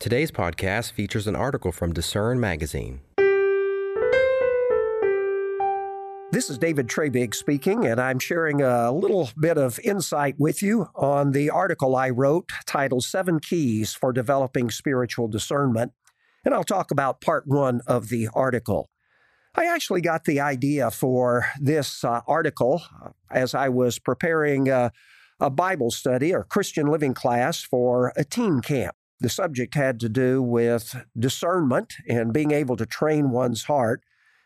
[0.00, 3.00] Today's podcast features an article from Discern Magazine.
[6.32, 10.86] This is David Treybig speaking, and I'm sharing a little bit of insight with you
[10.94, 15.92] on the article I wrote titled Seven Keys for Developing Spiritual Discernment.
[16.46, 18.88] And I'll talk about part one of the article.
[19.54, 22.82] I actually got the idea for this uh, article
[23.30, 24.88] as I was preparing uh,
[25.38, 28.96] a Bible study or Christian living class for a teen camp.
[29.20, 34.02] The subject had to do with discernment and being able to train one's heart.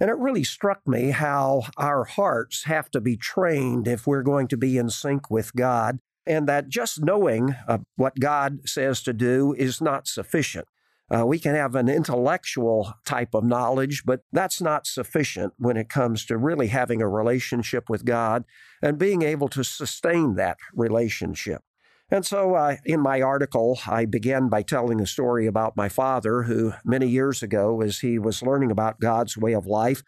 [0.00, 4.46] And it really struck me how our hearts have to be trained if we're going
[4.48, 9.12] to be in sync with God, and that just knowing uh, what God says to
[9.12, 10.68] do is not sufficient.
[11.10, 15.88] Uh, we can have an intellectual type of knowledge, but that's not sufficient when it
[15.88, 18.44] comes to really having a relationship with God
[18.82, 21.62] and being able to sustain that relationship.
[22.10, 26.44] And so, uh, in my article, I began by telling a story about my father,
[26.44, 30.02] who many years ago, as he was learning about God's way of life,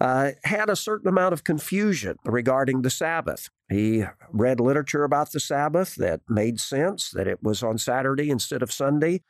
[0.00, 3.50] uh, had a certain amount of confusion regarding the Sabbath.
[3.68, 8.62] He read literature about the Sabbath that made sense, that it was on Saturday instead
[8.62, 9.22] of Sunday.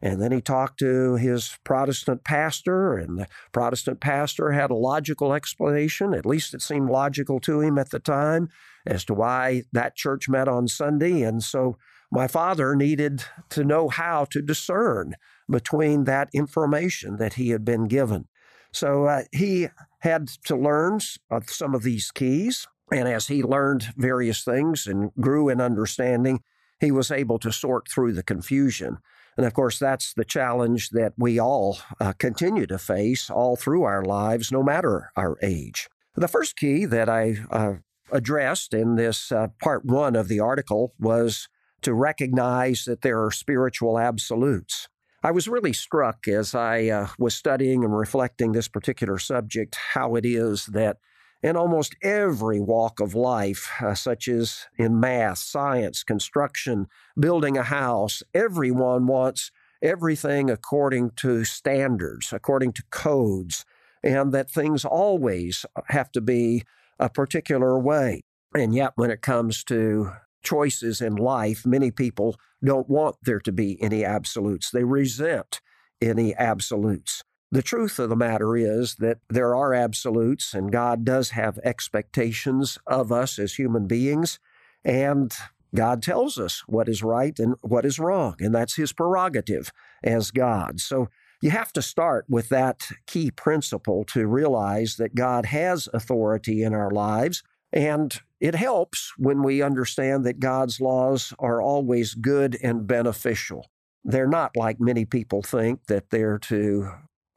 [0.00, 5.32] And then he talked to his Protestant pastor, and the Protestant pastor had a logical
[5.32, 8.48] explanation, at least it seemed logical to him at the time,
[8.86, 11.22] as to why that church met on Sunday.
[11.22, 11.78] And so
[12.12, 15.14] my father needed to know how to discern
[15.50, 18.28] between that information that he had been given.
[18.72, 19.68] So uh, he
[20.00, 21.00] had to learn
[21.46, 22.66] some of these keys.
[22.92, 26.42] And as he learned various things and grew in understanding,
[26.80, 28.98] he was able to sort through the confusion.
[29.38, 33.84] And of course, that's the challenge that we all uh, continue to face all through
[33.84, 35.88] our lives, no matter our age.
[36.16, 37.74] The first key that I uh,
[38.10, 41.48] addressed in this uh, part one of the article was
[41.82, 44.88] to recognize that there are spiritual absolutes.
[45.22, 50.16] I was really struck as I uh, was studying and reflecting this particular subject how
[50.16, 50.96] it is that
[51.42, 56.86] in almost every walk of life, uh, such as in math, science, construction,
[57.18, 58.22] building a house.
[58.34, 59.50] Everyone wants
[59.80, 63.64] everything according to standards, according to codes,
[64.02, 66.64] and that things always have to be
[66.98, 68.22] a particular way.
[68.54, 70.12] And yet, when it comes to
[70.42, 74.70] choices in life, many people don't want there to be any absolutes.
[74.70, 75.60] They resent
[76.00, 77.22] any absolutes.
[77.50, 82.78] The truth of the matter is that there are absolutes, and God does have expectations
[82.86, 84.38] of us as human beings.
[84.84, 85.34] And
[85.74, 89.72] God tells us what is right and what is wrong, and that's His prerogative
[90.04, 90.80] as God.
[90.80, 91.08] So
[91.40, 96.74] you have to start with that key principle to realize that God has authority in
[96.74, 97.42] our lives.
[97.72, 103.70] And it helps when we understand that God's laws are always good and beneficial.
[104.04, 106.90] They're not like many people think that they're to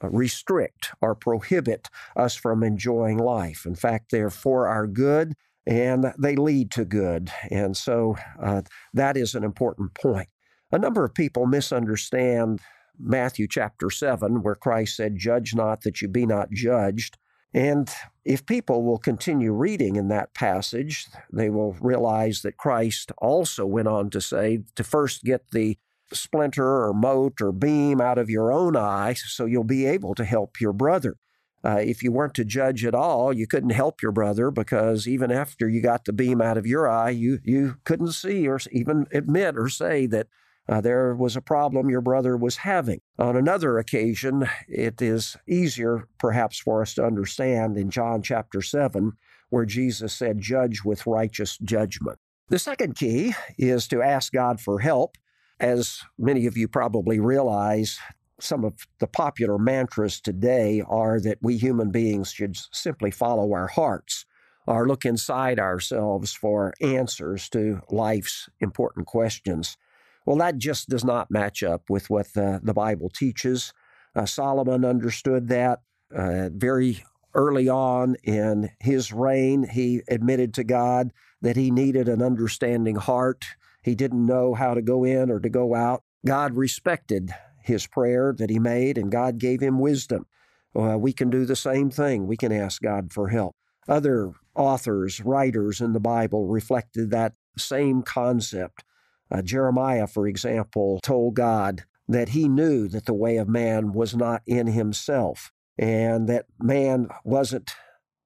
[0.03, 3.65] restrict or prohibit us from enjoying life.
[3.65, 5.33] In fact, they're for our good
[5.65, 7.31] and they lead to good.
[7.51, 8.63] And so uh,
[8.93, 10.29] that is an important point.
[10.71, 12.61] A number of people misunderstand
[12.97, 17.17] Matthew chapter 7, where Christ said, Judge not that you be not judged.
[17.53, 17.89] And
[18.23, 23.89] if people will continue reading in that passage, they will realize that Christ also went
[23.89, 25.77] on to say to first get the
[26.13, 30.25] splinter or mote or beam out of your own eye so you'll be able to
[30.25, 31.15] help your brother.
[31.63, 35.31] Uh, if you weren't to judge at all, you couldn't help your brother because even
[35.31, 39.05] after you got the beam out of your eye, you, you couldn't see or even
[39.11, 40.27] admit or say that
[40.67, 43.01] uh, there was a problem your brother was having.
[43.19, 49.13] On another occasion, it is easier perhaps for us to understand in John chapter 7,
[49.49, 52.19] where Jesus said, Judge with righteous judgment.
[52.49, 55.17] The second key is to ask God for help
[55.61, 57.99] as many of you probably realize,
[58.39, 63.67] some of the popular mantras today are that we human beings should simply follow our
[63.67, 64.25] hearts
[64.65, 69.77] or look inside ourselves for answers to life's important questions.
[70.25, 73.73] Well, that just does not match up with what the, the Bible teaches.
[74.15, 75.81] Uh, Solomon understood that
[76.15, 77.03] uh, very
[77.33, 79.67] early on in his reign.
[79.67, 83.45] He admitted to God that he needed an understanding heart.
[83.81, 86.03] He didn't know how to go in or to go out.
[86.25, 87.33] God respected
[87.63, 90.25] his prayer that he made, and God gave him wisdom.
[90.73, 92.27] We can do the same thing.
[92.27, 93.55] We can ask God for help.
[93.87, 98.83] Other authors, writers in the Bible reflected that same concept.
[99.29, 104.15] Uh, Jeremiah, for example, told God that he knew that the way of man was
[104.15, 107.73] not in himself and that man wasn't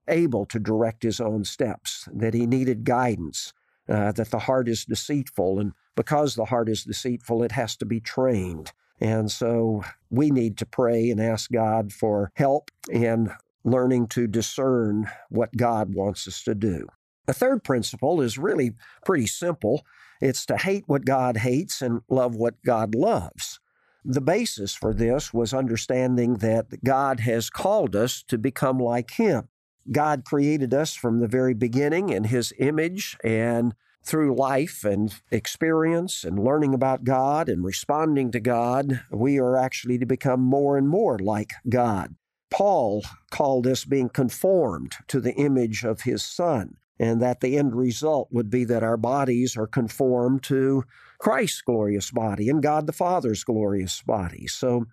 [0.08, 3.54] able to direct his own steps, that he needed guidance
[3.88, 7.86] uh, that the heart is deceitful, and because the heart is deceitful, it has to
[7.86, 8.72] be trained.
[9.00, 13.32] And so we need to pray and ask God for help in
[13.64, 16.88] learning to discern what God wants us to do.
[17.26, 18.74] The third principle is really
[19.04, 19.86] pretty simple
[20.22, 23.60] it's to hate what God hates and love what God loves.
[24.04, 29.50] The basis for this was understanding that God has called us to become like Him.
[29.92, 33.74] God created us from the very beginning in His image, and
[34.04, 39.98] through life and experience and learning about God and responding to God, we are actually
[39.98, 42.16] to become more and more like God.
[42.52, 47.76] Paul called this being conformed to the image of his Son, and that the end
[47.76, 50.84] result would be that our bodies are conformed to
[51.18, 54.48] Christ's glorious body and God the Father's glorious body.
[54.48, 54.86] So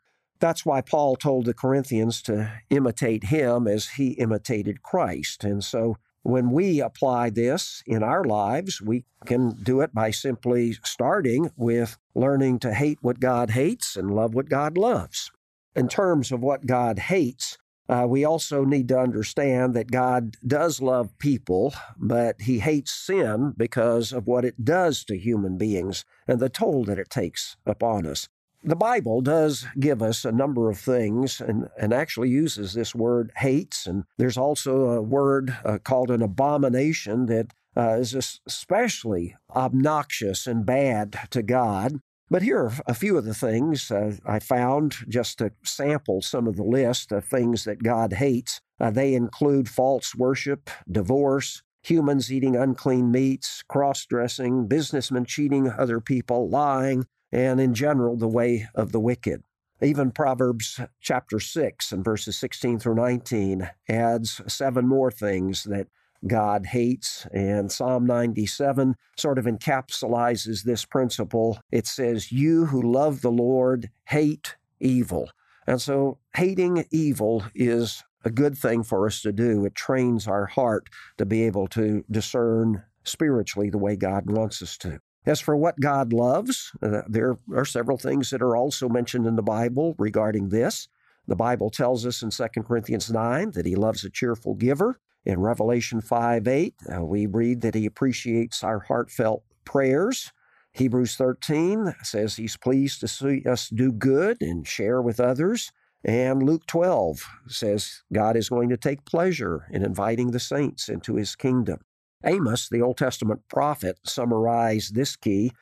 [0.42, 5.44] that's why Paul told the Corinthians to imitate him as he imitated Christ.
[5.44, 10.72] And so when we apply this in our lives, we can do it by simply
[10.84, 15.30] starting with learning to hate what God hates and love what God loves.
[15.76, 17.56] In terms of what God hates,
[17.88, 23.54] uh, we also need to understand that God does love people, but He hates sin
[23.56, 28.06] because of what it does to human beings and the toll that it takes upon
[28.06, 28.28] us
[28.64, 33.32] the Bible does give us a number of things and, and actually uses this word
[33.36, 33.86] hates.
[33.86, 40.64] And there's also a word uh, called an abomination that uh, is especially obnoxious and
[40.64, 41.98] bad to God.
[42.30, 46.46] But here are a few of the things uh, I found just to sample some
[46.46, 48.60] of the list of things that God hates.
[48.80, 56.00] Uh, they include false worship, divorce, humans eating unclean meats, cross dressing, businessmen cheating other
[56.00, 59.42] people, lying, and in general, the way of the wicked.
[59.80, 65.88] Even Proverbs chapter 6 and verses 16 through 19 adds seven more things that
[66.26, 67.26] God hates.
[67.32, 71.58] And Psalm 97 sort of encapsulates this principle.
[71.72, 75.30] It says, You who love the Lord hate evil.
[75.66, 79.64] And so, hating evil is a good thing for us to do.
[79.64, 80.88] It trains our heart
[81.18, 85.00] to be able to discern spiritually the way God wants us to.
[85.24, 89.36] As for what God loves, uh, there are several things that are also mentioned in
[89.36, 90.88] the Bible regarding this.
[91.28, 94.98] The Bible tells us in 2 Corinthians 9 that he loves a cheerful giver.
[95.24, 100.32] In Revelation 5 8, uh, we read that he appreciates our heartfelt prayers.
[100.72, 105.70] Hebrews 13 says he's pleased to see us do good and share with others.
[106.04, 111.14] And Luke 12 says God is going to take pleasure in inviting the saints into
[111.14, 111.78] his kingdom.
[112.24, 115.52] Amos, the Old Testament prophet, summarized this key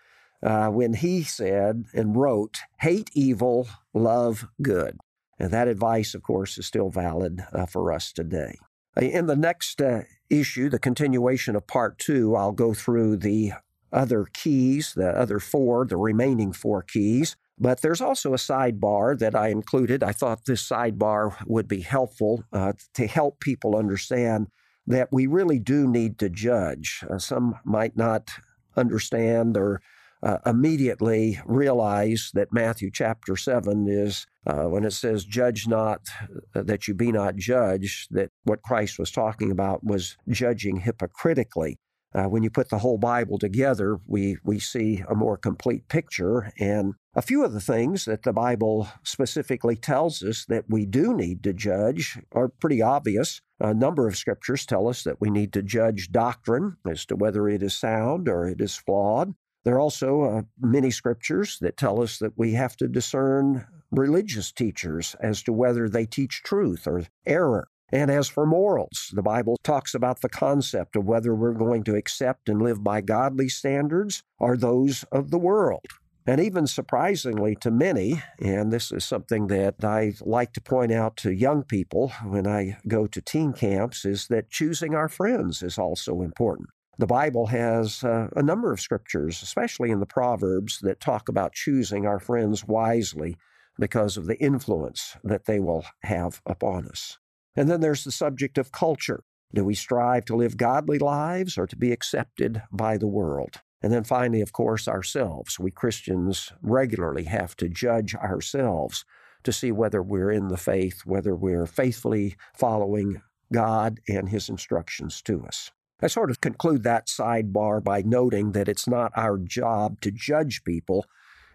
[0.42, 4.98] uh, when he said and wrote, Hate evil, love good.
[5.38, 8.56] And that advice, of course, is still valid uh, for us today.
[8.96, 13.52] Uh, in the next uh, issue, the continuation of part two, I'll go through the
[13.92, 17.36] other keys, the other four, the remaining four keys.
[17.58, 20.02] But there's also a sidebar that I included.
[20.02, 24.48] I thought this sidebar would be helpful uh, to help people understand
[24.86, 27.04] that we really do need to judge.
[27.08, 28.30] Uh, some might not
[28.76, 29.80] understand or
[30.22, 36.08] uh, immediately realize that Matthew chapter 7 is, uh, when it says, Judge not
[36.54, 41.78] uh, that you be not judged, that what Christ was talking about was judging hypocritically.
[42.12, 46.52] Uh, when you put the whole Bible together, we, we see a more complete picture.
[46.58, 51.14] And a few of the things that the Bible specifically tells us that we do
[51.14, 53.40] need to judge are pretty obvious.
[53.60, 57.46] A number of scriptures tell us that we need to judge doctrine as to whether
[57.48, 59.34] it is sound or it is flawed.
[59.64, 64.50] There are also uh, many scriptures that tell us that we have to discern religious
[64.50, 67.68] teachers as to whether they teach truth or error.
[67.92, 71.96] And as for morals, the Bible talks about the concept of whether we're going to
[71.96, 75.84] accept and live by godly standards or those of the world.
[76.26, 81.16] And even surprisingly to many, and this is something that I like to point out
[81.18, 85.78] to young people when I go to teen camps, is that choosing our friends is
[85.78, 86.68] also important.
[86.98, 91.54] The Bible has uh, a number of scriptures, especially in the Proverbs, that talk about
[91.54, 93.36] choosing our friends wisely
[93.78, 97.18] because of the influence that they will have upon us.
[97.56, 99.24] And then there's the subject of culture.
[99.54, 103.62] Do we strive to live godly lives or to be accepted by the world?
[103.82, 105.58] And then finally, of course, ourselves.
[105.58, 109.04] We Christians regularly have to judge ourselves
[109.42, 113.22] to see whether we're in the faith, whether we're faithfully following
[113.52, 115.70] God and His instructions to us.
[116.02, 120.64] I sort of conclude that sidebar by noting that it's not our job to judge
[120.64, 121.06] people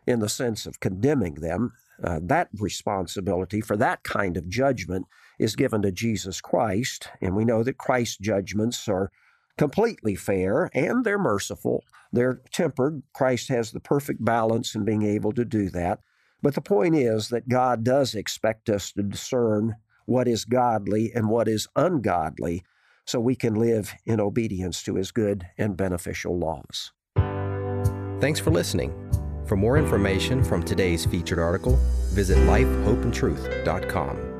[0.05, 1.73] in the sense of condemning them.
[2.03, 5.07] Uh, that responsibility for that kind of judgment
[5.39, 9.11] is given to Jesus Christ, and we know that Christ's judgments are
[9.57, 11.83] completely fair and they're merciful.
[12.11, 13.03] They're tempered.
[13.13, 15.99] Christ has the perfect balance in being able to do that.
[16.41, 21.29] But the point is that God does expect us to discern what is godly and
[21.29, 22.63] what is ungodly
[23.05, 26.91] so we can live in obedience to his good and beneficial laws.
[28.19, 28.93] Thanks for listening.
[29.45, 31.77] For more information from today's featured article,
[32.13, 34.34] visit lifehopeandtruth.com.